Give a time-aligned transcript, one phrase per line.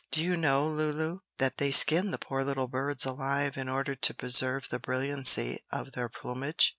[0.09, 4.13] "Do you know, Lulu, that they skin the poor little birds alive in order to
[4.15, 6.69] preserve the brilliancy of their plumage?"